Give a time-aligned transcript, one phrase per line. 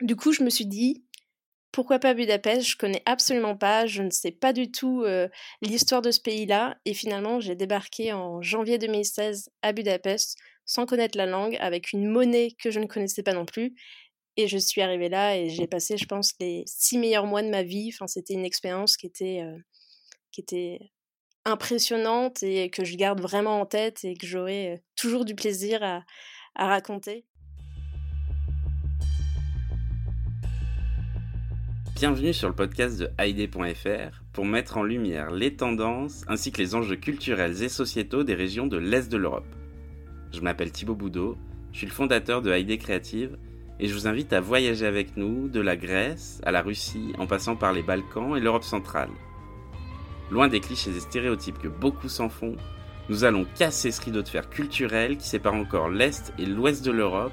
[0.00, 1.04] Du coup, je me suis dit,
[1.72, 2.68] pourquoi pas Budapest?
[2.68, 5.04] Je connais absolument pas, je ne sais pas du tout
[5.62, 6.76] l'histoire de ce pays-là.
[6.84, 12.08] Et finalement, j'ai débarqué en janvier 2016 à Budapest sans connaître la langue, avec une
[12.08, 13.74] monnaie que je ne connaissais pas non plus.
[14.36, 17.50] Et je suis arrivée là et j'ai passé, je pense, les six meilleurs mois de
[17.50, 17.90] ma vie.
[17.92, 19.42] Enfin, c'était une expérience qui était,
[20.32, 20.92] qui était
[21.44, 26.04] impressionnante et que je garde vraiment en tête et que j'aurai toujours du plaisir à
[26.56, 27.26] raconter.
[31.94, 36.74] Bienvenue sur le podcast de Haïdé.fr pour mettre en lumière les tendances ainsi que les
[36.74, 39.46] enjeux culturels et sociétaux des régions de l'Est de l'Europe.
[40.32, 41.38] Je m'appelle Thibaut Boudot,
[41.70, 43.38] je suis le fondateur de Haïdé Créative
[43.78, 47.28] et je vous invite à voyager avec nous de la Grèce à la Russie en
[47.28, 49.10] passant par les Balkans et l'Europe centrale.
[50.32, 52.56] Loin des clichés et stéréotypes que beaucoup s'en font,
[53.08, 56.90] nous allons casser ce rideau de fer culturel qui sépare encore l'Est et l'Ouest de
[56.90, 57.32] l'Europe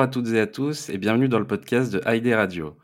[0.00, 2.78] Bonjour à toutes et à tous et bienvenue dans le podcast de Haïdé Radio.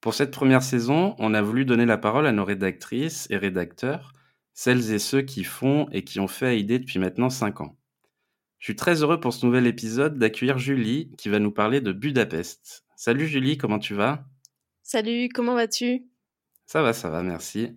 [0.00, 4.14] Pour cette première saison, on a voulu donner la parole à nos rédactrices et rédacteurs,
[4.52, 7.78] celles et ceux qui font et qui ont fait Haïdé depuis maintenant 5 ans.
[8.58, 11.92] Je suis très heureux pour ce nouvel épisode d'accueillir Julie qui va nous parler de
[11.92, 12.84] Budapest.
[12.96, 14.24] Salut Julie, comment tu vas?
[14.82, 16.02] Salut, comment vas-tu?
[16.66, 17.76] Ça va, ça va, merci.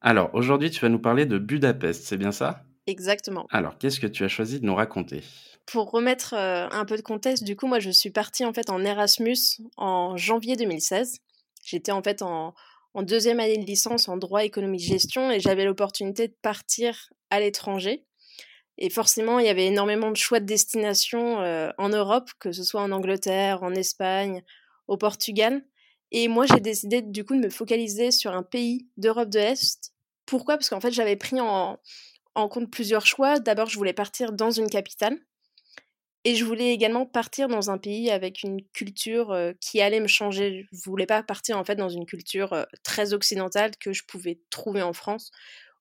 [0.00, 2.65] Alors, aujourd'hui, tu vas nous parler de Budapest, c'est bien ça?
[2.86, 3.46] Exactement.
[3.50, 5.22] Alors, qu'est-ce que tu as choisi de nous raconter?
[5.66, 8.84] Pour remettre un peu de contexte, du coup, moi, je suis partie en fait en
[8.84, 9.36] Erasmus
[9.76, 11.18] en janvier 2016.
[11.64, 12.54] J'étais en fait en,
[13.02, 18.06] deuxième année de licence en droit, économie, gestion et j'avais l'opportunité de partir à l'étranger.
[18.78, 21.38] Et forcément, il y avait énormément de choix de destination
[21.78, 24.44] en Europe, que ce soit en Angleterre, en Espagne,
[24.86, 25.64] au Portugal.
[26.12, 29.92] Et moi, j'ai décidé du coup de me focaliser sur un pays d'Europe de l'Est.
[30.24, 30.56] Pourquoi?
[30.56, 31.78] Parce qu'en fait, j'avais pris en
[32.48, 33.40] compte plusieurs choix.
[33.40, 35.18] D'abord, je voulais partir dans une capitale.
[36.24, 40.66] Et je voulais également partir dans un pays avec une culture qui allait me changer.
[40.72, 44.82] Je voulais pas partir en fait dans une culture très occidentale que je pouvais trouver
[44.82, 45.30] en France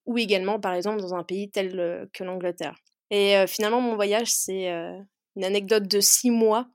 [0.06, 2.76] ou également par exemple dans un pays tel que l'Angleterre.
[3.10, 4.68] Et finalement mon voyage c'est
[5.36, 6.68] une anecdote de six mois.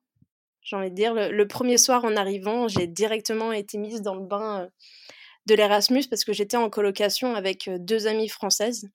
[0.63, 4.27] J'ai envie de dire le, premier soir en arrivant j'ai directement été mise dans le
[4.27, 4.69] bain
[5.47, 8.91] de l'Erasmus parce que j'étais en colocation avec deux amies françaises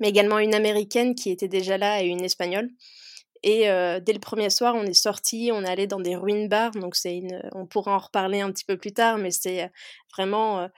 [0.00, 2.70] mais également une américaine qui était déjà là et une espagnole.
[3.44, 6.72] Et dès le premier soir, on est sorti, on est allé dans des ruines bars.
[6.72, 9.70] Donc, c'est une, on pourra en reparler un petit peu plus tard, mais c'est
[10.12, 10.68] vraiment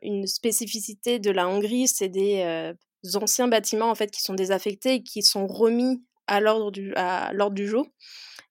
[0.00, 1.86] une spécificité de la Hongrie.
[1.86, 2.72] C'est des
[3.14, 7.32] anciens bâtiments en fait qui sont désaffectés et qui sont remis à l'ordre du, à
[7.34, 7.86] l'ordre du jour.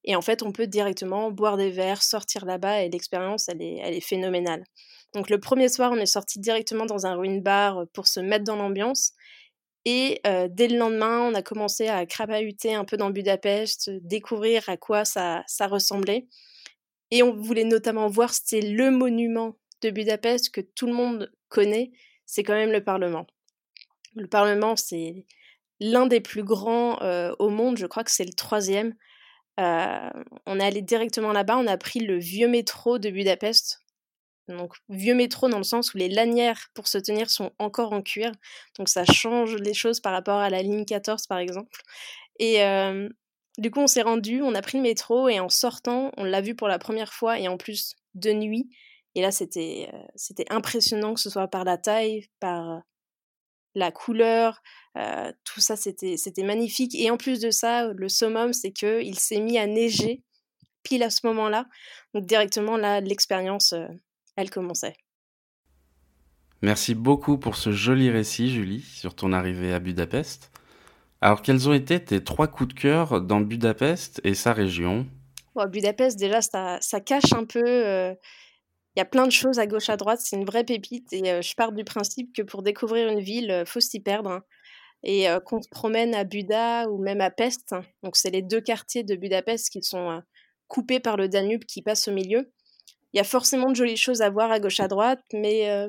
[0.03, 3.79] Et en fait, on peut directement boire des verres, sortir là-bas et l'expérience, elle est,
[3.83, 4.63] elle est phénoménale.
[5.13, 8.43] Donc, le premier soir, on est sorti directement dans un ruine bar pour se mettre
[8.43, 9.13] dans l'ambiance.
[9.85, 14.77] Et dès le lendemain, on a commencé à crapahuter un peu dans Budapest, découvrir à
[14.77, 16.27] quoi ça, ça ressemblait.
[17.11, 21.91] Et on voulait notamment voir, c'était le monument de Budapest que tout le monde connaît,
[22.25, 23.27] c'est quand même le Parlement.
[24.15, 25.27] Le Parlement, c'est
[25.79, 26.97] l'un des plus grands
[27.37, 28.95] au monde, je crois que c'est le troisième.
[29.57, 33.84] on est allé directement là-bas, on a pris le vieux métro de Budapest,
[34.47, 38.01] donc vieux métro dans le sens où les lanières pour se tenir sont encore en
[38.01, 38.31] cuir.
[38.77, 41.81] Donc ça change les choses par rapport à la ligne 14 par exemple.
[42.39, 42.59] Et
[43.57, 46.41] du coup on s'est rendu, on a pris le métro et en sortant on l'a
[46.41, 48.69] vu pour la première fois et en plus de nuit.
[49.15, 52.81] Et là c'était c'était impressionnant que ce soit par la taille, par
[53.73, 54.61] la couleur,
[55.43, 56.93] tout ça c'était c'était magnifique.
[56.95, 60.21] Et en plus de ça, le summum c'est que il s'est mis à neiger
[60.83, 61.65] pile à ce moment-là.
[62.13, 63.73] Donc directement là l'expérience
[64.35, 64.95] elle commençait.
[66.61, 70.51] Merci beaucoup pour ce joli récit, Julie, sur ton arrivée à Budapest.
[71.21, 75.05] Alors, quels ont été tes trois coups de cœur dans Budapest et sa région?
[75.67, 77.63] Budapest, déjà, ça, cache un peu.
[77.65, 78.13] Euh,
[78.95, 80.19] il y a plein de choses à gauche, à droite.
[80.21, 81.11] C'est une vraie pépite.
[81.13, 83.99] Et euh, je pars du principe que pour découvrir une ville, il euh, faut s'y
[83.99, 84.31] perdre.
[84.31, 84.43] Hein.
[85.03, 87.75] Et qu'on se promène à Buda ou même à Pest.
[88.01, 90.23] Donc, c'est les deux quartiers de Budapest qui sont
[90.67, 92.51] coupés par le Danube qui passe au milieu
[93.15, 95.87] il y a forcément de jolies choses à voir à gauche à droite, mais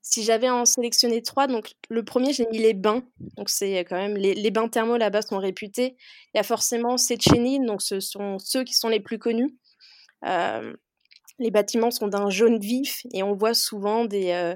[0.00, 3.02] si j'avais en sélectionné trois, donc le premier, j'ai mis les bains.
[3.46, 5.96] C'est quand même les, bains thermaux là-bas sont réputés.
[6.32, 9.54] Il y a forcément Setcheni, donc ce sont ceux qui sont les plus connus.
[10.22, 14.54] les bâtiments sont d'un jaune vif et on voit souvent des,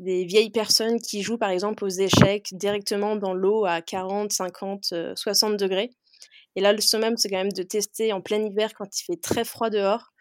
[0.00, 4.94] des vieilles personnes qui jouent par exemple aux échecs directement dans l'eau à 40, 50,
[5.14, 5.92] 60 degrés.
[6.56, 9.20] Et là, le summum, c'est quand même de tester en plein hiver quand il fait
[9.20, 10.12] très froid dehors.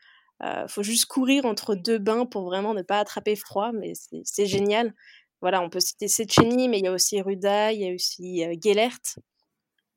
[0.42, 3.94] Il faut juste courir entre deux bains pour vraiment ne pas attraper froid, mais
[4.24, 4.94] c'est génial.
[5.42, 8.44] Voilà, on peut citer Setcheni, mais il y a aussi Ruda, il y a aussi
[8.62, 9.00] Gellert.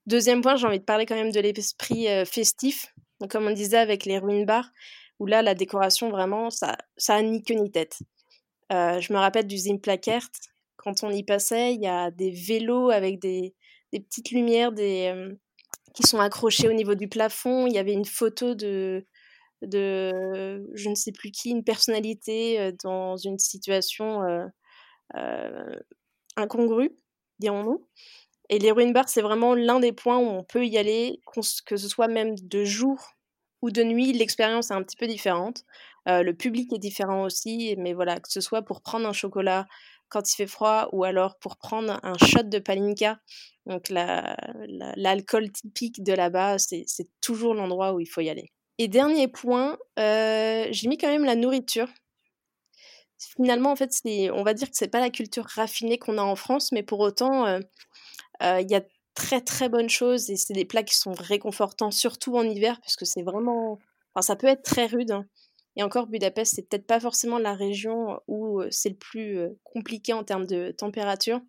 [0.06, 2.94] Deuxième point, j'ai envie de parler quand même de l'esprit festif.
[3.20, 4.70] Donc, comme on disait avec les ruines bars,
[5.18, 7.98] où là, la décoration, vraiment, ça, ça a ni queue ni tête.
[8.70, 10.28] je me rappelle du Zimplakert,
[10.76, 13.54] quand on y passait, il y a des vélos avec des,
[13.92, 15.36] des petites lumières des,
[15.94, 17.66] qui sont accrochées au niveau du plafond.
[17.66, 19.04] Il y avait une photo de,
[19.62, 24.22] de je ne sais plus qui, une personnalité dans une situation
[26.36, 26.96] incongrue,
[27.38, 27.86] dirons-nous.
[28.50, 31.20] Et les ruines bars, c'est vraiment l'un des points où on peut y aller,
[31.66, 33.14] que ce soit même de jour
[33.62, 35.64] ou de nuit, l'expérience est un petit peu différente.
[36.06, 39.66] le public est différent aussi, mais voilà, que ce soit pour prendre un chocolat
[40.08, 43.18] quand il fait froid ou alors pour prendre un shot de palinka,
[43.66, 46.86] donc l'alcool typique de là-bas, c'est
[47.20, 48.50] toujours l'endroit où il faut y aller.
[48.78, 51.88] Et dernier point, euh, j'ai mis quand même la nourriture.
[53.18, 53.90] Finalement, en fait,
[54.32, 57.00] on va dire que c'est pas la culture raffinée qu'on a en France, mais pour
[57.00, 57.58] autant, euh,
[58.44, 58.82] euh, il y a
[59.14, 62.94] très très bonnes choses et c'est des plats qui sont réconfortants, surtout en hiver, parce
[62.94, 63.80] que c'est vraiment,
[64.14, 65.10] enfin, ça peut être très rude.
[65.10, 65.26] Hein.
[65.74, 70.22] Et encore, Budapest, c'est peut-être pas forcément la région où c'est le plus compliqué en
[70.22, 71.40] termes de température.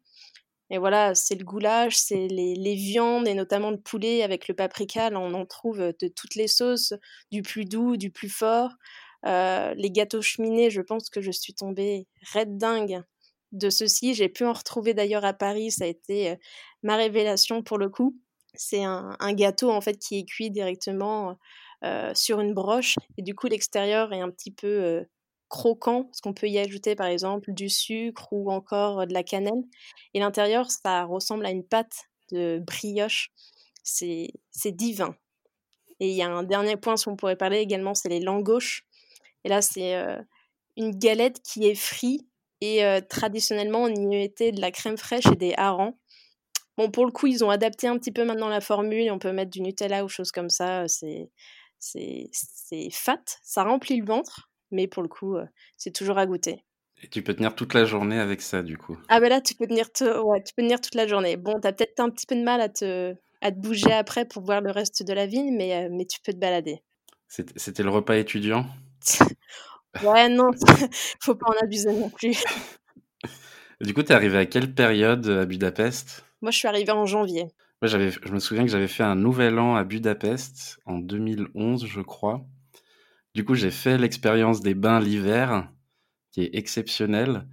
[0.70, 5.10] Et voilà, c'est le goulash, c'est les, viandes et notamment le poulet avec le paprika.
[5.14, 6.94] On en trouve de toutes les sauces,
[7.32, 8.72] du plus doux, du plus fort.
[9.26, 13.02] Euh, les gâteaux cheminés, je pense que je suis tombée red dingue
[13.52, 14.14] de ceci.
[14.14, 15.72] J'ai pu en retrouver d'ailleurs à Paris.
[15.72, 16.38] Ça a été
[16.84, 18.16] ma révélation pour le coup.
[18.54, 21.38] C'est un, gâteau en fait qui est cuit directement
[22.14, 25.06] sur une broche et du coup l'extérieur est un petit peu
[25.50, 29.64] croquant, parce qu'on peut y ajouter par exemple du sucre ou encore de la cannelle.
[30.14, 33.32] Et l'intérieur, ça ressemble à une pâte de brioche.
[33.84, 34.32] C'est
[34.66, 35.16] divin.
[36.00, 38.86] Et il y a un dernier point sur on pourrait parler également, c'est les langauches.
[39.44, 39.96] Et là, c'est
[40.78, 42.26] une galette qui est frite
[42.62, 45.98] et traditionnellement, on y mettait de la crème fraîche et des harengs.
[46.78, 49.12] Bon, pour le coup, ils ont adapté un petit peu maintenant la formule.
[49.12, 50.86] On peut mettre du Nutella ou choses comme ça.
[50.88, 51.32] C'est
[52.92, 55.38] fat, ça remplit le ventre mais pour le coup,
[55.78, 56.64] c'est toujours à goûter.
[57.02, 58.98] Et tu peux tenir toute la journée avec ça, du coup.
[59.08, 59.86] Ah ben là, tu peux tenir,
[60.24, 61.38] ouais, tu peux tenir toute la journée.
[61.38, 64.44] Bon, t'as peut-être un petit peu de mal à te, à te bouger après pour
[64.44, 66.82] voir le reste de la ville, mais, mais tu peux te balader.
[67.28, 68.66] C'était le repas étudiant?
[70.04, 70.52] Ouais, non,
[71.20, 72.44] faut pas en abuser non plus.
[73.82, 76.26] Du coup, tu es arrivé à quelle période à Budapest?
[76.42, 77.46] Moi, je suis arrivée en janvier.
[77.82, 82.02] Ouais, je me souviens que j'avais fait un nouvel an à Budapest en 2011, je
[82.02, 82.46] crois.
[83.36, 85.72] Du coup, j'ai fait l'expérience des bains l'hiver,
[86.32, 87.48] qui est exceptionnelle.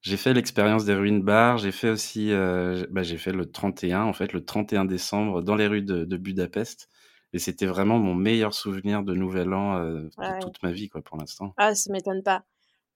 [0.00, 1.58] J'ai fait l'expérience des ruines bars.
[1.58, 5.54] J'ai fait aussi, euh, bah, j'ai fait le 31, en fait, le 31 décembre dans
[5.54, 6.88] les rues de, Budapest.
[7.32, 11.00] Et c'était vraiment mon meilleur souvenir de Nouvel An euh, de toute ma vie, quoi,
[11.00, 11.54] pour l'instant.
[11.56, 12.44] Ah, ça m'étonne pas.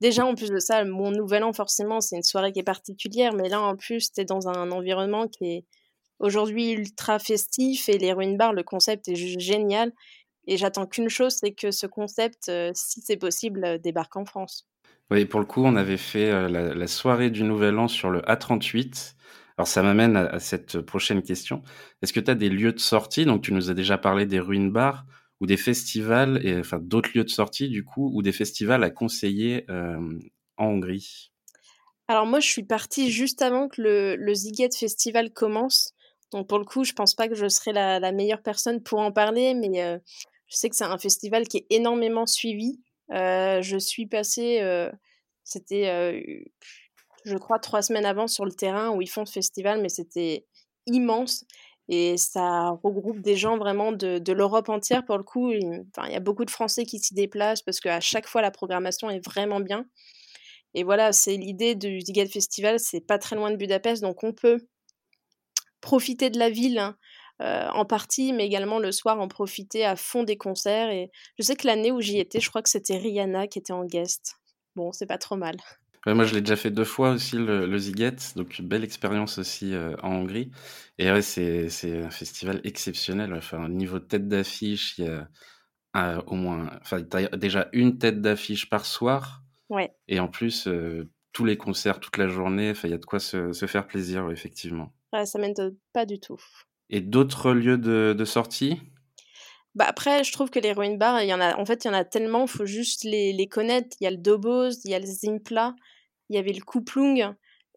[0.00, 3.33] Déjà, en plus de ça, mon Nouvel An, forcément, c'est une soirée qui est particulière.
[3.33, 5.65] Mais là, en plus, t'es dans un environnement qui est
[6.19, 7.88] aujourd'hui ultra festif.
[7.88, 9.93] Et les ruines bars, le concept est juste génial.
[10.47, 14.25] Et j'attends qu'une chose, c'est que ce concept, euh, si c'est possible, euh, débarque en
[14.25, 14.67] France.
[15.11, 18.21] Oui, pour le coup, on avait fait euh, la, soirée du Nouvel An sur le
[18.23, 19.15] A38.
[19.59, 21.62] Alors ça m'amène à, cette prochaine question.
[22.03, 23.25] Est-ce que tu as des lieux de sortie?
[23.25, 25.07] Donc tu nous as déjà parlé des ruines bars
[25.41, 28.91] ou des festivals, et, enfin d'autres lieux de sortie du coup, ou des festivals à
[28.91, 31.31] conseiller en Hongrie?
[32.09, 35.95] Alors moi, je suis partie juste avant que le, le Ziget Festival commence.
[36.33, 39.12] Donc pour le coup, je pense pas que je serai la, meilleure personne pour en
[39.12, 40.00] parler, mais
[40.49, 42.81] je sais que c'est un festival qui est énormément suivi.
[43.12, 44.91] Euh, je suis passée, euh,
[45.45, 46.21] c'était, euh,
[47.25, 50.47] je crois, trois semaines avant sur le terrain où ils font ce festival, mais c'était
[50.87, 51.45] immense
[51.88, 55.53] et ça regroupe des gens vraiment de, l'Europe entière pour le coup.
[55.53, 58.50] Il, il y a beaucoup de Français qui s'y déplacent parce qu'à chaque fois la
[58.50, 59.87] programmation est vraiment bien.
[60.75, 64.33] Et voilà, c'est l'idée du Ziget Festival, c'est pas très loin de Budapest, donc on
[64.33, 64.59] peut
[65.81, 66.97] profiter de la ville hein,
[67.43, 70.90] euh, en partie, mais également le soir en profiter à fond des concerts.
[70.90, 73.73] Et je sais que l'année où j'y étais, je crois que c'était Rihanna qui était
[73.73, 74.37] en guest.
[74.75, 75.57] Bon, c'est pas trop mal.
[76.07, 79.75] moi, je l'ai déjà fait deux fois aussi, le, le Ziget, donc belle expérience aussi
[79.75, 80.50] euh, en Hongrie.
[80.99, 81.69] Et ouais, c'est,
[82.02, 83.35] un festival exceptionnel.
[83.35, 85.28] Enfin, niveau tête d'affiche, il y a
[86.26, 87.00] au moins, enfin,
[87.37, 89.43] déjà une tête d'affiche par soir.
[89.71, 89.95] Ouais.
[90.09, 92.71] Et en plus, euh, tous les concerts toute la journée.
[92.71, 94.95] Enfin, il y a de quoi se, faire plaisir, effectivement.
[95.12, 96.40] Ouais, ça m'étonne pas du tout.
[96.90, 98.81] Et d'autres lieux de, sortie?
[99.75, 101.88] Bah après, je trouve que les ruines bars, il y en a, en fait, il
[101.88, 103.97] y en a tellement, faut juste les, les, connaître.
[104.00, 105.75] Il y a le Dobos, il y a le Zimpla,
[106.31, 107.35] il y avait le Kuplung.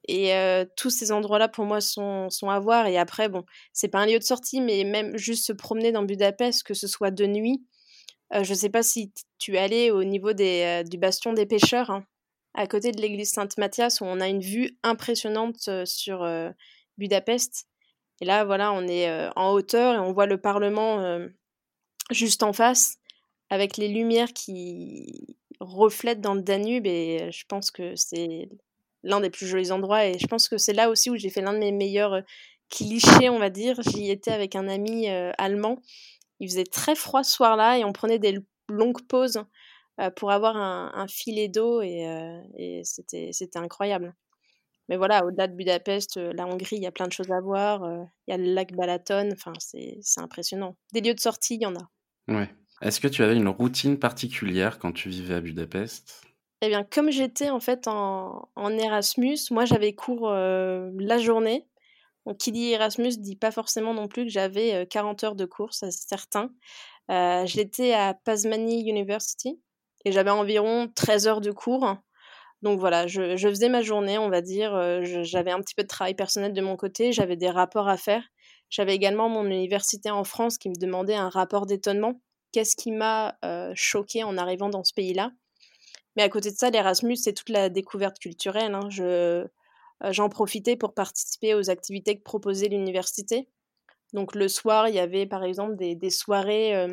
[0.07, 0.31] Et
[0.75, 2.87] tous ces endroits-là, pour moi, sont, sont, à voir.
[2.87, 6.03] Et après, bon, c'est pas un lieu de sortie, mais même juste se promener dans
[6.03, 7.63] Budapest, que ce soit de nuit.
[8.31, 11.89] je sais pas si tu es allé au niveau des, du bastion des pêcheurs.
[11.91, 12.05] Hein
[12.53, 16.27] à côté de l'église Sainte-Mathias où on a une vue impressionnante sur
[16.97, 17.68] Budapest.
[18.21, 21.19] Et là, voilà, on est en hauteur et on voit le Parlement
[22.11, 22.97] juste en face
[23.49, 28.49] avec les lumières qui reflètent dans le Danube et je pense que c'est
[29.03, 31.41] l'un des plus jolis endroits et je pense que c'est là aussi où j'ai fait
[31.41, 32.21] l'un de mes meilleurs
[32.69, 33.79] clichés, on va dire.
[33.81, 35.81] J'y étais avec un ami allemand.
[36.39, 39.43] Il faisait très froid ce soir-là et on prenait des longues pauses
[39.99, 44.15] euh, pour avoir un, filet d'eau et, euh, c'était incroyable.
[44.89, 47.39] Mais voilà, au-delà de Budapest, euh, la Hongrie, il y a plein de choses à
[47.39, 47.87] voir.
[48.27, 50.75] Il y a le lac Balaton, enfin, c'est impressionnant.
[50.93, 51.89] Des lieux de sortie, il y en a.
[52.27, 52.49] Ouais.
[52.81, 56.21] Est-ce que tu avais une routine particulière quand tu vivais à Budapest?
[56.61, 61.67] Eh bien, comme j'étais en fait en, Erasmus, moi j'avais cours la journée.
[62.25, 65.73] Donc, qui dit Erasmus dit pas forcément non plus que j'avais 40 heures de cours,
[65.73, 66.51] c'est certain.
[67.45, 69.59] j'étais à Pasmani University,
[70.05, 71.97] et j'avais environ 13 heures de cours.
[72.61, 74.75] Donc voilà, je, faisais ma journée, on va dire.
[74.75, 77.97] Euh, j'avais un petit peu de travail personnel de mon côté, j'avais des rapports à
[77.97, 78.23] faire.
[78.69, 82.21] J'avais également mon université en France qui me demandait un rapport d'étonnement.
[82.51, 85.31] Qu'est-ce qui m'a euh, choqué en arrivant dans ce pays-là?
[86.15, 88.75] Mais à côté de ça, l'Erasmus, c'est toute la découverte culturelle.
[88.75, 88.89] Hein.
[88.99, 89.47] Euh,
[90.09, 93.47] j'en profitais pour participer aux activités que proposait l'université.
[94.13, 96.87] Donc le soir, il y avait par exemple des, des soirées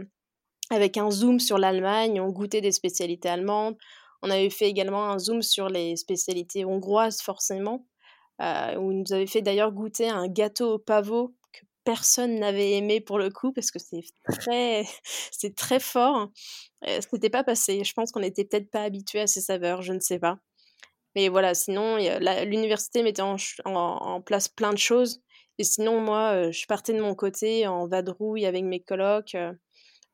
[0.70, 3.76] avec un zoom sur l'Allemagne, on goûtait des spécialités allemandes.
[4.22, 7.86] On avait fait également un zoom sur les spécialités hongroises, forcément,
[8.42, 12.72] euh, où ils nous avait fait d'ailleurs goûter un gâteau au pavot que personne n'avait
[12.72, 13.78] aimé pour le coup, parce que
[15.32, 16.30] c'est très, fort.
[16.86, 17.84] Euh, ce n'était pas passé.
[17.84, 20.38] Je pense qu'on n'était peut-être pas habitué à ces saveurs, je ne sais pas.
[21.14, 21.96] Mais voilà, sinon,
[22.44, 25.22] l'université mettait en, place plein de choses.
[25.58, 29.34] Et sinon, moi, euh, je partais de mon côté en vadrouille avec mes colocs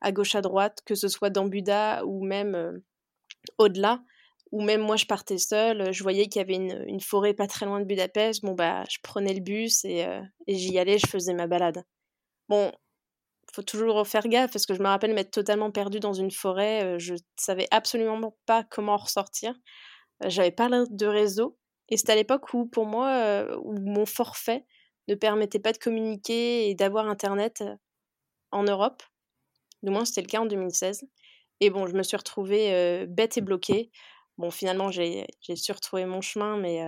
[0.01, 2.83] à gauche à droite, que ce soit dans Buda ou même
[3.59, 4.03] au-delà,
[4.53, 7.67] ou même moi je partais seule, je voyais qu'il y avait une, forêt pas très
[7.67, 11.35] loin de Budapest, bon bah je prenais le bus euh, et, j'y allais, je faisais
[11.35, 11.85] ma balade.
[12.49, 12.73] Bon,
[13.55, 16.85] faut toujours faire gaffe parce que je me rappelle m'être totalement perdue dans une forêt,
[16.85, 19.55] euh, je savais absolument pas comment ressortir,
[20.27, 21.59] j'avais pas de réseau
[21.89, 24.67] et c'était à l'époque où pour moi où mon forfait
[25.09, 27.63] ne permettait pas de communiquer et d'avoir internet
[28.53, 29.03] en Europe.
[29.83, 31.05] Du moins, c'était le cas en 2016.
[31.61, 33.91] Et bon, je me suis retrouvée bête et bloquée.
[34.39, 36.83] Bon, finalement, j'ai su retrouver mon chemin, mais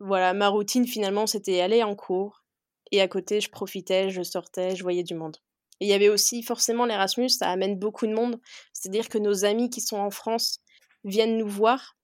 [0.00, 2.42] voilà, ma routine, finalement, c'était aller en cours.
[2.90, 5.36] Et à côté, je profitais, je sortais, je voyais du monde.
[5.80, 8.38] Et il y avait aussi forcément l'Erasmus, ça amène beaucoup de monde.
[8.72, 10.60] C'est-à-dire que nos amis qui sont en France
[11.02, 11.96] viennent nous voir.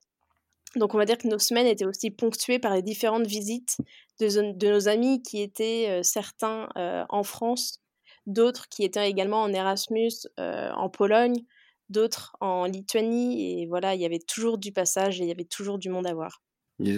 [0.76, 3.76] Donc on va dire que nos semaines étaient aussi ponctuées par les différentes visites
[4.18, 6.68] de, de nos amis qui étaient certains
[7.08, 7.80] en France,
[8.28, 11.42] d'autres qui étaient également en Erasmus euh, en Pologne,
[11.88, 13.62] d'autres en Lituanie.
[13.62, 16.06] Et voilà, il y avait toujours du passage et il y avait toujours du monde
[16.06, 16.42] à voir.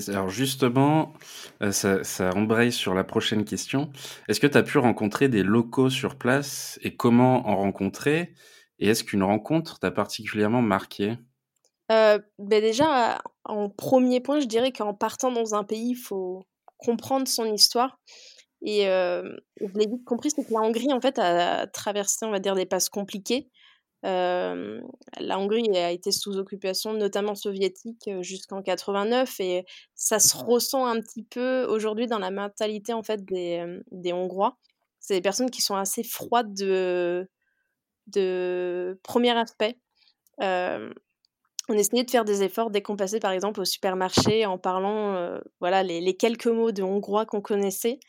[0.09, 1.15] alors justement,
[1.63, 3.91] euh, ça, ça, embraye sur la prochaine question.
[4.29, 8.35] Est-ce que tu as pu rencontrer des locaux sur place et comment en rencontrer?
[8.81, 11.17] Et est-ce qu'une rencontre t'a particulièrement marqué?
[11.93, 16.47] Euh, ben Déjà, en premier point, je dirais qu'en partant dans un pays, il faut
[16.79, 17.99] comprendre son histoire.
[18.63, 22.41] Et je l'ai vite compris, c'est que la Hongrie, en fait, a traversé, on va
[22.41, 23.49] dire, des passes compliquées.
[24.03, 29.65] la Hongrie a été sous occupation, notamment soviétique, jusqu'en 89, et
[29.95, 34.59] ça se ressent un petit peu aujourd'hui dans la mentalité en fait des, des Hongrois.
[35.01, 37.27] C'est des personnes qui sont assez froides de,
[38.07, 39.79] de premier aspect.
[40.39, 40.93] on
[41.71, 45.83] essayait de faire des efforts dès qu'on passait par exemple au supermarché en parlant voilà
[45.83, 48.01] les, quelques mots de hongrois qu'on connaissait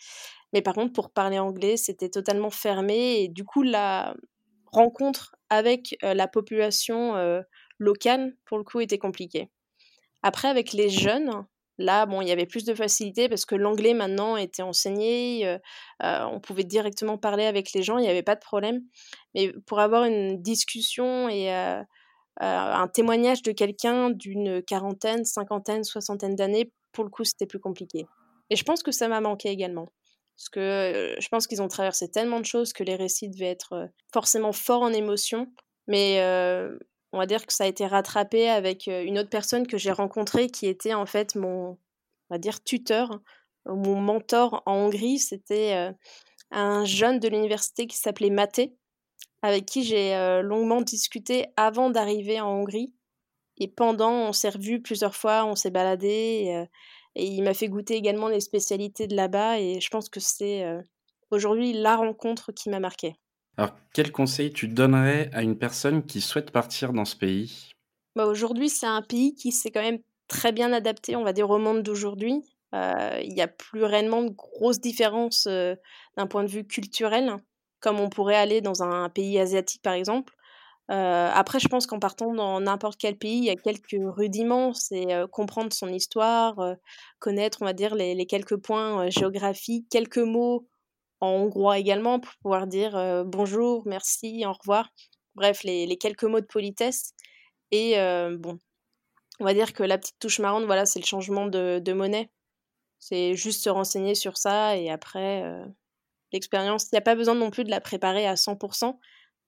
[0.54, 3.22] mais par contre, pour parler anglais, c'était totalement fermé.
[3.22, 4.16] Et du coup, la
[4.66, 7.44] rencontre avec la population
[7.80, 9.50] locale, pour le coup, était compliquée.
[10.24, 11.46] Après, avec les jeunes,
[11.78, 15.58] là, bon, il y avait plus de facilité parce que l'anglais maintenant était enseigné,
[16.00, 18.82] on pouvait directement parler avec les gens, il n'y avait pas de problème.
[19.34, 21.52] Mais pour avoir une discussion et
[22.40, 28.06] un témoignage de quelqu'un d'une quarantaine, cinquantaine, soixantaine d'années, pour le coup, c'était plus compliqué.
[28.50, 29.88] Et je pense que ça m'a manqué également.
[30.38, 33.90] Parce que je pense qu'ils ont traversé tellement de choses que les récits devaient être
[34.12, 35.52] forcément forts en émotion.
[35.88, 36.20] Mais
[37.12, 40.50] on va dire que ça a été rattrapé avec une autre personne que j'ai rencontrée
[40.50, 41.78] qui était en fait mon, on
[42.30, 43.20] va dire, tuteur,
[43.66, 45.20] mon mentor en Hongrie.
[45.20, 45.92] C'était
[46.50, 48.74] un jeune de l'université qui s'appelait Maté,
[49.42, 52.94] avec qui j'ai longuement discuté avant d'arriver en Hongrie.
[53.58, 56.66] Et pendant, on s'est revus plusieurs fois, on s'est baladé.
[57.16, 59.60] Et, il m'a fait goûter également les spécialités de là-bas.
[59.60, 60.66] Et je pense que c'est
[61.30, 63.16] aujourd'hui la rencontre qui m'a marqué.
[63.58, 67.72] Alors, quel conseil tu donnerais à une personne qui souhaite partir dans ce pays?
[68.16, 71.50] Bah Aujourd'hui, c'est un pays qui s'est quand même très bien adapté, on va dire,
[71.50, 72.42] au monde d'aujourd'hui.
[72.74, 77.36] Il n'y a plus réellement de grosses différences d'un point de vue culturel,
[77.82, 80.34] comme on pourrait aller dans un pays asiatique, par exemple.
[80.90, 84.74] Après, je pense qu'en partant dans n'importe quel pays, il y a quelques rudiments.
[84.74, 86.76] C'est comprendre son histoire,
[87.20, 90.68] connaître, on va dire, les, quelques points géographiques, quelques mots
[91.22, 94.90] en hongrois également pour pouvoir dire bonjour, merci, au revoir.
[95.36, 97.14] Bref, les, quelques mots de politesse.
[97.72, 97.96] Et
[98.38, 98.60] bon,
[99.40, 102.30] on va dire que la petite touche marrante, voilà, c'est le changement de monnaie.
[103.02, 105.44] C'est juste se renseigner sur ça et après,
[106.32, 108.98] l'expérience, il n'y a pas besoin non plus de la préparer à 100%.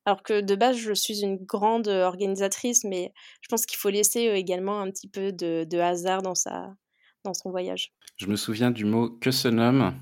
[0.05, 4.21] Alors que de base, je suis une grande organisatrice, mais je pense qu'il faut laisser
[4.21, 6.75] également un petit peu de, de, hasard dans, sa,
[7.23, 7.93] dans son voyage.
[8.17, 9.93] Je me souviens du mot que se nomme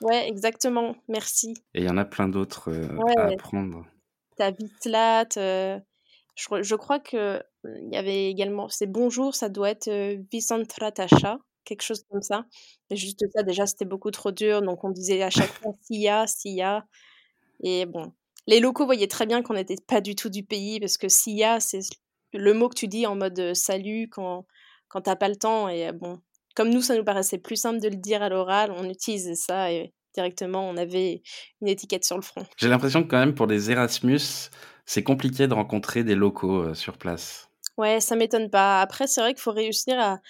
[0.00, 0.94] Ouais, exactement.
[1.08, 1.54] Merci.
[1.74, 2.72] Et il y en a plein d'autres
[3.16, 3.84] à apprendre.
[4.36, 5.26] T'as Vitlat.
[5.34, 5.80] je,
[6.36, 8.68] je, crois que il y avait également.
[8.68, 9.90] C'est bonjour, ça doit être
[10.30, 12.44] Visantratasha, quelque chose comme ça.
[12.90, 14.62] Et juste ça, déjà, c'était beaucoup trop dur.
[14.62, 16.86] Donc, on disait à chaque fois Sia, Sia.
[17.64, 18.12] Et bon,
[18.48, 21.60] les locaux voyaient très bien qu'on n'était pas du tout du pays parce que Sia,
[21.60, 21.80] c'est
[22.32, 24.46] le mot que tu dis en mode salut quand,
[24.88, 25.68] quand t'as pas le temps.
[25.68, 26.18] Et bon,
[26.56, 29.70] comme nous, ça nous paraissait plus simple de le dire à l'oral, on utilisait ça
[29.70, 31.22] et directement, on avait
[31.60, 32.42] une étiquette sur le front.
[32.56, 34.50] J'ai l'impression que quand même pour des Erasmus,
[34.86, 37.50] c'est compliqué de rencontrer des locaux euh, sur place.
[37.76, 38.80] Ouais, ça m'étonne pas.
[38.80, 40.20] Après, c'est vrai qu'il faut réussir à,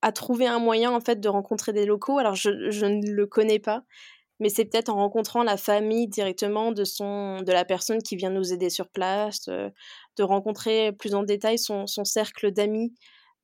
[0.00, 2.18] à, trouver un moyen en fait de rencontrer des locaux.
[2.18, 3.82] Alors, je, je ne le connais pas,
[4.40, 8.30] mais c'est peut-être en rencontrant la famille directement de son de la personne qui vient
[8.30, 9.70] nous aider sur place, euh,
[10.16, 12.94] de rencontrer plus en détail son, son cercle d'amis.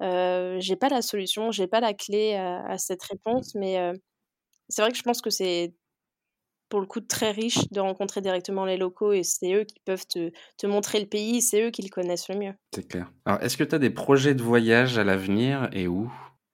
[0.03, 3.79] Euh, j'ai pas la solution, j'ai pas la clé à, cette réponse, mais
[4.69, 5.75] c'est vrai que je pense que c'est
[6.73, 10.07] pour le coup très riche de rencontrer directement les locaux et c'est eux qui peuvent
[10.07, 12.55] te, te montrer le pays, c'est eux qui le connaissent le mieux.
[12.75, 13.13] C'est clair.
[13.27, 16.11] Alors, est-ce que tu as des projets de voyage à l'avenir et où?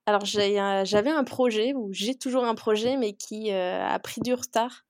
[0.09, 4.85] Alors, j'avais un projet, ou j'ai toujours un projet, mais qui a pris du retard.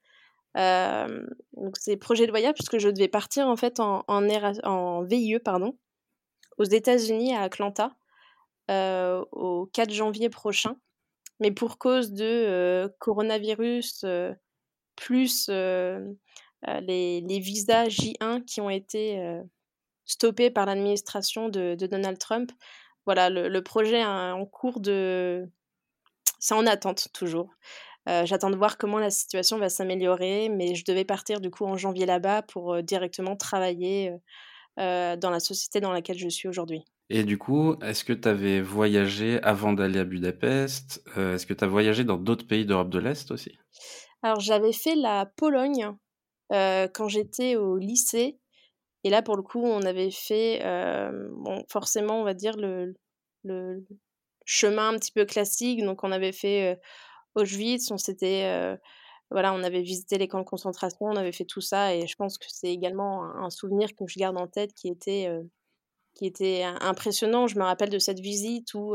[0.54, 5.76] donc, c'est projet de voyage puisque je devais partir en fait en, VIE, pardon,
[6.59, 7.96] aux États-Unis à Atlanta.
[8.70, 10.76] Euh, au 4 janvier prochain.
[11.40, 14.35] Mais pour cause de euh, coronavirus, euh,
[14.94, 19.40] plus les, visas J1 qui ont été
[20.04, 22.50] stoppés par l'administration de, Donald Trump,
[23.09, 25.49] voilà, le, projet est en cours de...
[26.38, 27.51] C'est en attente toujours.
[28.07, 31.77] J'attends de voir comment la situation va s'améliorer, mais je devais partir du coup en
[31.77, 34.12] janvier là-bas pour directement travailler
[34.77, 36.85] dans la société dans laquelle je suis aujourd'hui.
[37.11, 41.55] Et du coup, est-ce que tu avais voyagé avant d'aller à Budapest euh, Est-ce que
[41.55, 43.59] tu as voyagé dans d'autres pays d'Europe de l'Est aussi?
[44.23, 45.90] Alors, j'avais fait la Pologne
[46.53, 48.38] euh, quand j'étais au lycée.
[49.09, 51.31] Et là, pour le coup, on avait fait, euh,
[51.71, 52.94] forcément, on va dire, le,
[54.44, 55.83] chemin un petit peu classique.
[55.83, 56.79] Donc, on avait fait
[57.35, 58.77] Auschwitz, on s'était.
[59.31, 61.94] voilà, on avait visité les camps de concentration, on avait fait tout ça.
[61.94, 65.27] Et je pense que c'est également un souvenir que je garde en tête qui était
[66.14, 67.47] qui était impressionnant.
[67.47, 68.94] Je me rappelle de cette visite où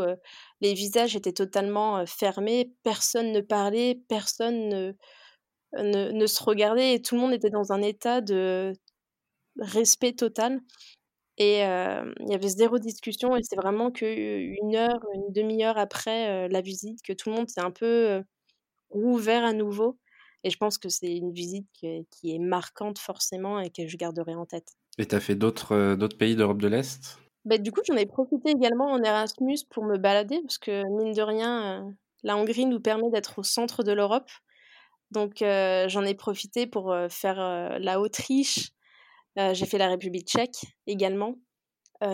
[0.62, 4.94] les visages étaient totalement fermés, personne ne parlait, personne
[5.80, 8.74] ne, ne, se regardait et tout le monde était dans un état de
[9.60, 10.60] respect total.
[11.38, 16.62] Et il y avait zéro discussion et c'est vraiment qu'une heure, une demi-heure après la
[16.62, 18.22] visite que tout le monde s'est un peu
[18.92, 19.98] rouvert à nouveau.
[20.44, 23.98] Et je pense que c'est une visite qui qui est marquante forcément et que je
[23.98, 24.76] garderai en tête.
[24.98, 27.18] Et tu as fait d'autres euh, d'autres pays d'Europe de l'Est?
[27.46, 31.14] Bah, du coup, j'en ai profité également en Erasmus pour me balader parce que mine
[31.14, 31.92] de rien, euh,
[32.24, 34.30] la Hongrie nous permet d'être au centre de l'Europe.
[35.12, 38.72] Donc euh, j'en ai profité pour, faire, la Autriche,
[39.36, 41.36] j'ai fait la République tchèque également,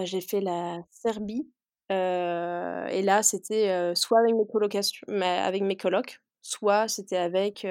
[0.04, 1.50] j'ai fait la Serbie,
[1.90, 7.66] et là c'était, soit avec mes colocations avec mes colocs, soit c'était avec,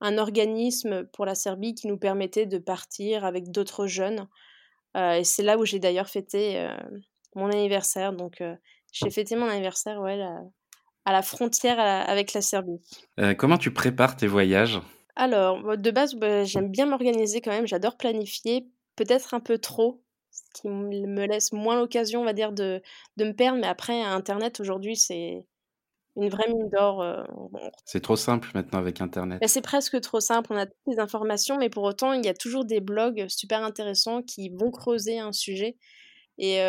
[0.00, 4.26] un organisme pour la Serbie qui nous permettait de partir avec d'autres jeunes.
[4.96, 6.68] Et c'est là où j'ai d'ailleurs fêté
[7.36, 8.12] mon anniversaire.
[8.12, 8.42] Donc
[8.92, 10.02] j'ai fêté mon anniversaire
[11.04, 12.80] à la frontière avec la Serbie.
[13.38, 14.80] comment tu prépares tes voyages?
[15.16, 20.02] Alors, de base, bah, j'aime bien m'organiser quand même, j'adore planifier, peut-être un peu trop.
[20.30, 22.82] ce qui me laisse moins l'occasion, on va dire, de,
[23.16, 23.58] de me perdre.
[23.60, 25.46] Mais après, Internet, aujourd'hui, c'est
[26.16, 27.04] une vraie mine d'or.
[27.84, 29.40] C'est trop simple maintenant avec Internet.
[29.40, 30.52] Bah, c'est presque trop simple.
[30.52, 33.62] On a toutes les informations, mais pour autant, il y a toujours des blogs super
[33.62, 35.76] intéressants qui vont creuser un sujet.
[36.38, 36.60] Et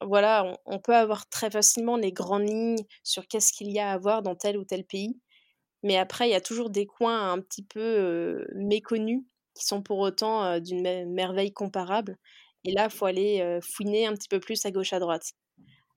[0.00, 3.98] voilà, on, peut avoir très facilement les grandes lignes sur qu'est-ce qu'il y a à
[3.98, 5.18] voir dans tel ou tel pays.
[5.82, 9.22] Mais après, il y a toujours des coins un petit peu méconnus
[9.54, 12.16] qui sont pour autant d'une merveille comparable.
[12.64, 15.32] Et là, il faut aller fouiner un petit peu plus à gauche, à droite.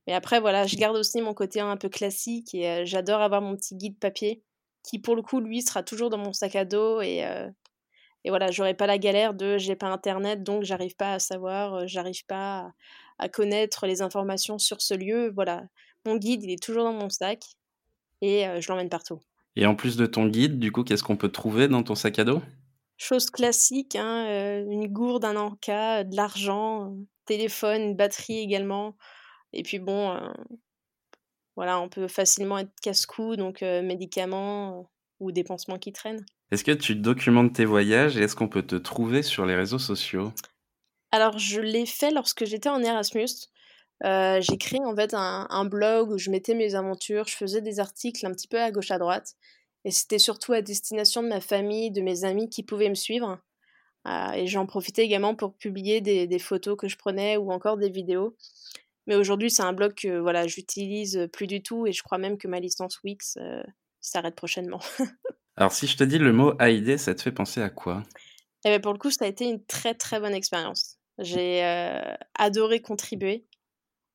[0.07, 3.55] Mais après, voilà, je garde aussi mon côté un peu classique et j'adore avoir mon
[3.55, 4.43] petit guide papier
[4.83, 7.23] qui, pour le coup, lui, sera toujours dans mon sac à dos et,
[8.23, 11.87] et voilà, j'aurai pas la galère de j'ai pas internet donc j'arrive pas à savoir,
[11.87, 12.71] j'arrive pas
[13.17, 15.31] à, connaître les informations sur ce lieu.
[15.33, 15.63] Voilà,
[16.05, 17.43] mon guide, il est toujours dans mon sac
[18.21, 19.19] et je l'emmène partout.
[19.55, 22.19] Et en plus de ton guide, du coup, qu'est-ce qu'on peut trouver dans ton sac
[22.19, 22.41] à dos?
[22.97, 28.95] Chose classique, hein, une gourde, un encas, de l'argent, téléphone, une batterie également.
[29.53, 30.17] Et puis bon,
[31.55, 36.25] voilà, on peut facilement être casse-cou, donc médicaments ou des pansements qui traînent.
[36.51, 39.79] Est-ce que tu documentes tes voyages et est-ce qu'on peut te trouver sur les réseaux
[39.79, 40.31] sociaux?
[41.11, 43.49] Alors, je l'ai fait lorsque j'étais en Erasmus.
[44.03, 47.79] J'ai créé en fait un, un, blog où je mettais mes aventures, je faisais des
[47.79, 49.35] articles un petit peu à gauche à droite.
[49.83, 53.39] Et c'était surtout à destination de ma famille, de mes amis qui pouvaient me suivre.
[54.35, 57.89] et j'en profitais également pour publier des, des, photos que je prenais ou encore des
[57.89, 58.35] vidéos.
[59.07, 62.37] Mais aujourd'hui, c'est un blog que voilà, j'utilise plus du tout et je crois même
[62.37, 63.63] que ma licence Wix euh,
[63.99, 64.79] s'arrête prochainement.
[65.57, 68.03] Alors, si je te dis le mot AID, ça te fait penser à quoi?
[68.63, 70.97] Eh bien, Pour le coup, ça a été une très très bonne expérience.
[71.17, 73.45] J'ai euh, adoré contribuer.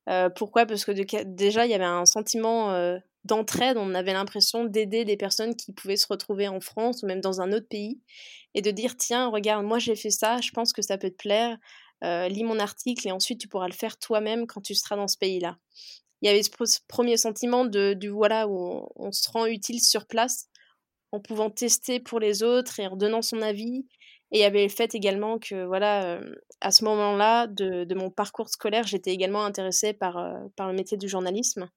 [0.09, 0.65] Euh, pourquoi?
[0.65, 0.91] Parce que
[1.23, 3.77] déjà, il y avait un sentiment d'entraide.
[3.77, 7.41] On avait l'impression d'aider des personnes qui pouvaient se retrouver en France ou même dans
[7.41, 7.99] un autre pays
[8.55, 11.15] et de dire tiens, regarde, moi j'ai fait ça, je pense que ça peut te
[11.15, 11.57] plaire.
[12.03, 15.07] Euh, lis mon article et ensuite tu pourras le faire toi-même quand tu seras dans
[15.07, 15.57] ce pays-là.
[16.21, 20.07] Il y avait ce premier sentiment de, du voilà où on, se rend utile sur
[20.07, 20.47] place
[21.11, 23.85] en pouvant tester pour les autres et en donnant son avis.
[24.31, 27.95] Et il y avait le fait également que voilà euh, à ce moment-là de, de,
[27.95, 31.69] mon parcours scolaire, j'étais également intéressée par, euh, par le métier du journalisme.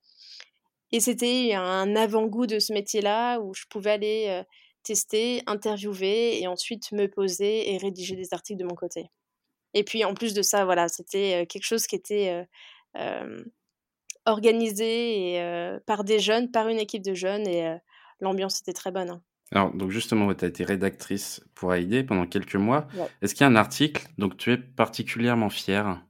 [0.92, 4.42] Et c'était un avant-goût de ce métier-là où je pouvais aller
[4.82, 9.12] tester, interviewer et ensuite me poser et rédiger des articles de mon côté.
[9.72, 12.44] Et puis en plus de ça, voilà, c'était quelque chose qui était
[14.26, 17.72] organisé et, par des jeunes, par une équipe de jeunes, et
[18.18, 19.10] l'ambiance était très bonne.
[19.10, 19.22] Hein.
[19.52, 22.86] Alors, donc justement, tu as été rédactrice pour AID pendant quelques mois.
[23.20, 24.06] Est-ce qu'il y a un article?
[24.18, 26.00] Dont tu es particulièrement fière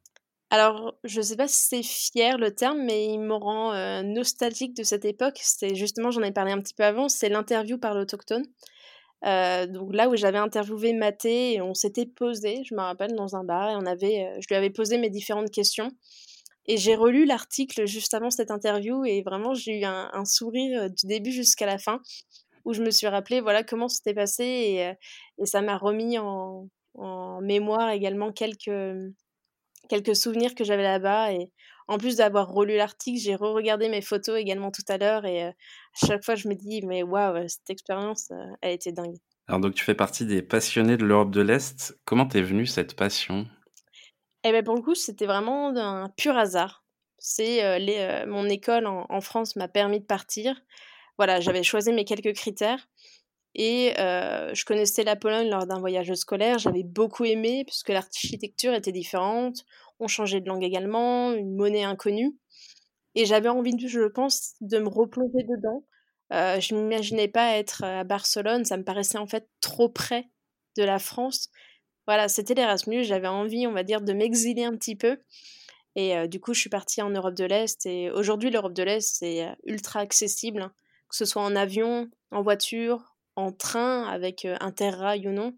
[0.52, 4.74] alors, je ne sais pas si c'est fier le terme, mais il me rend nostalgique
[4.74, 5.38] de cette époque.
[5.40, 8.42] C'est justement, j'en ai parlé un petit peu avant, c'est l'interview par l'autochtone.
[9.26, 13.36] Euh, donc là où j'avais interviewé Mathé et on s'était posé, je me rappelle, dans
[13.36, 15.90] un bar et on avait, euh, je lui avais posé mes différentes questions.
[16.66, 20.88] Et j'ai relu l'article juste avant cette interview et vraiment j'ai eu un, sourire euh,
[20.88, 22.00] du début jusqu'à la fin
[22.70, 24.92] où je me suis rappelé voilà comment c'était passé et,
[25.42, 28.70] et ça m'a remis en, en, mémoire également quelques,
[29.88, 31.50] quelques souvenirs que j'avais là-bas et
[31.88, 35.52] en plus d'avoir relu l'article, j'ai re-regardé mes photos également tout à l'heure et à
[36.06, 38.28] chaque fois je me dis mais waouh, cette expérience,
[38.60, 39.16] elle était dingue.
[39.48, 41.98] Alors donc tu fais partie des passionnés de l'Europe de l'Est.
[42.04, 43.48] Comment t'es venue cette passion?
[44.44, 46.84] Eh ben pour le coup, c'était vraiment d'un pur hasard.
[47.18, 50.54] C'est mon école en, France m'a permis de partir.
[51.20, 52.88] Voilà, j'avais choisi mes quelques critères
[53.54, 56.58] et je connaissais la Pologne lors d'un voyage scolaire.
[56.58, 59.64] J'avais beaucoup aimé puisque l'architecture était différente
[60.00, 62.36] on changeait de langue également, une monnaie inconnue.
[63.14, 65.84] Et j'avais envie, je pense, de me replonger dedans.
[66.32, 70.30] Euh, je m'imaginais pas être à Barcelone, ça me paraissait en fait trop près
[70.76, 71.50] de la France.
[72.06, 75.18] Voilà, c'était l'Erasmus, j'avais envie, on va dire, de m'exiler un petit peu.
[75.96, 77.84] Et euh, du coup, je suis partie en Europe de l'Est.
[77.84, 80.70] Et aujourd'hui, l'Europe de l'Est, c'est euh, ultra accessible.
[81.10, 85.54] Que ce soit en avion, en voiture, en train, avec Interrail ou non.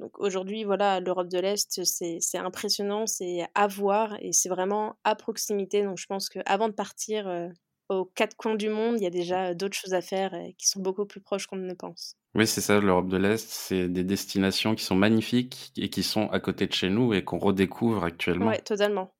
[0.00, 5.14] Donc aujourd'hui, voilà, l'Europe de l'Est, c'est impressionnant, c'est à voir et c'est vraiment à
[5.14, 5.84] proximité.
[5.84, 7.48] Donc je pense qu'avant de partir euh,
[7.88, 10.80] aux quatre coins du monde, il y a déjà d'autres choses à faire qui sont
[10.80, 12.16] beaucoup plus proches qu'on ne pense.
[12.34, 16.28] Oui, c'est ça, l'Europe de l'Est, c'est des destinations qui sont magnifiques et qui sont
[16.30, 18.48] à côté de chez nous et qu'on redécouvre actuellement.
[18.48, 19.13] Oui, totalement.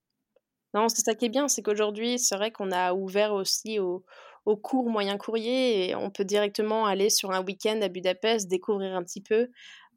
[0.75, 4.05] Non, c'est ça qui est bien, c'est qu'aujourd'hui, c'est vrai qu'on a ouvert aussi au,
[4.45, 8.95] au court moyen courrier et on peut directement aller sur un week-end à Budapest, découvrir
[8.97, 9.49] un petit peu,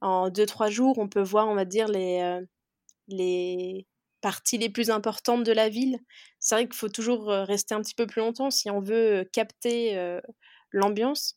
[0.01, 2.45] en deux, trois jours, on peut voir, on va dire, les, euh,
[3.07, 3.87] les
[4.21, 5.97] parties les plus importantes de la ville.
[6.39, 9.19] C'est vrai qu'il faut toujours euh, rester un petit peu plus longtemps si on veut
[9.19, 10.19] euh, capter
[10.71, 11.35] l'ambiance.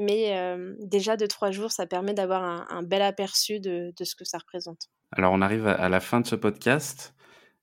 [0.00, 4.24] Mais déjà, deux, trois jours, ça permet d'avoir un, bel aperçu de, de, ce que
[4.24, 4.90] ça représente.
[5.10, 7.14] Alors on arrive à la fin de ce podcast.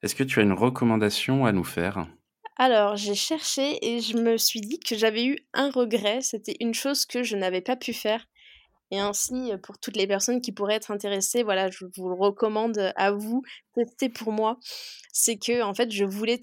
[0.02, 2.08] Est-ce que tu as une recommandation à nous faire?
[2.58, 6.74] Alors j'ai cherché et je me suis dit que j'avais eu un regret, c'était une
[6.74, 8.26] chose que je n'avais pas pu faire.
[8.92, 12.94] Et ainsi, pour toutes les personnes qui pourraient être intéressées, voilà, je vous le recommande
[12.96, 13.42] à vous,
[13.74, 14.60] testez pour moi.
[15.12, 16.40] C'est que, en fait, je voulais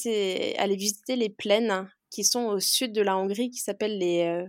[0.58, 4.44] aller visiter les plaines qui sont au sud de la Hongrie, qui s'appellent les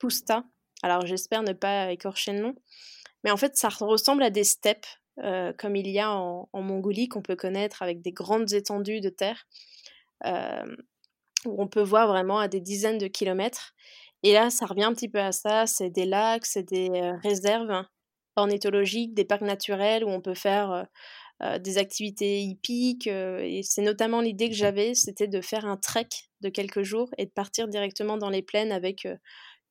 [0.00, 0.44] Pusta.
[0.82, 2.54] Alors, j'espère ne pas écorcher le nom.
[3.22, 4.86] Mais en fait, ça ressemble à des steppes,
[5.56, 9.46] comme il y a en, Mongolie, qu'on peut connaître avec des grandes étendues de terre,
[10.24, 13.74] où on peut voir vraiment à des dizaines de kilomètres.
[14.22, 17.84] Et là, ça revient un petit peu à ça, c'est des lacs, c'est des réserves
[18.36, 20.86] ornithologiques, des parcs naturels où on peut faire
[21.60, 23.06] des activités hippiques.
[23.06, 26.08] et c'est notamment l'idée que j'avais, c'était de faire un trek
[26.40, 29.06] de quelques jours et de partir directement dans les plaines avec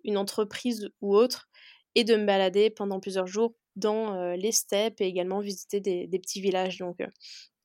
[0.04, 1.50] une entreprise ou autre
[1.96, 6.42] et de me balader pendant plusieurs jours dans les steppes et également visiter des, petits
[6.42, 6.78] villages.
[6.78, 6.98] Donc,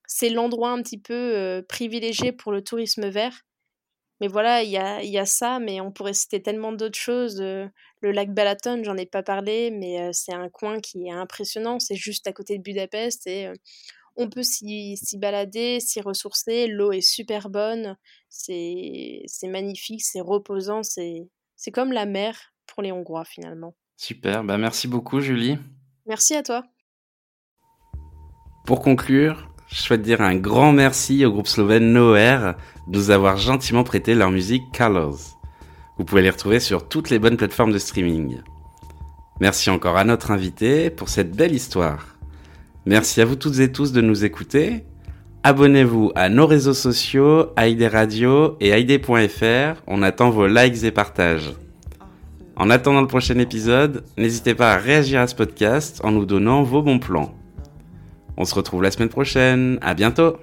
[0.06, 3.42] c'est l'endroit un petit peu privilégié pour le tourisme vert
[4.20, 7.40] mais voilà, il y a, y a, ça, mais on pourrait citer tellement d'autres choses.
[7.40, 7.72] le
[8.12, 11.80] lac Balaton, j'en ai pas parlé, mais c'est un coin qui est impressionnant.
[11.80, 13.50] C'est juste à côté de Budapest et
[14.16, 16.66] on peut s'y balader, s'y ressourcer.
[16.68, 17.96] L'eau est super bonne,
[18.28, 23.74] c'est magnifique, c'est reposant, c'est comme la mer pour les Hongrois finalement.
[23.96, 25.58] Super, bah merci beaucoup Julie.
[26.06, 26.64] Merci à toi.
[28.66, 32.54] Pour conclure, je souhaite dire un grand merci au groupe slovène Noer
[32.88, 35.38] de nous avoir gentiment prêté leur musique Colors.
[35.98, 38.40] Vous pouvez les retrouver sur toutes les bonnes plateformes de streaming.
[39.40, 42.16] Merci encore à notre invité pour cette belle histoire.
[42.86, 44.84] Merci à vous toutes et tous de nous écouter.
[45.44, 49.82] Abonnez-vous à nos réseaux sociaux, ID Radio et ID.fr.
[49.86, 51.52] On attend vos likes et partages.
[52.56, 56.62] En attendant le prochain épisode, n'hésitez pas à réagir à ce podcast en nous donnant
[56.62, 57.34] vos bons plans.
[58.36, 59.78] On se retrouve la semaine prochaine.
[59.80, 60.36] À bientôt!